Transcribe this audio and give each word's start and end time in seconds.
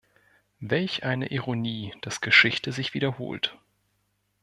Welch 0.59 1.03
eine 1.03 1.27
Ironie, 1.29 1.93
dass 2.01 2.21
Geschichte 2.21 2.71
sich 2.71 2.95
wiederholt! 2.95 3.55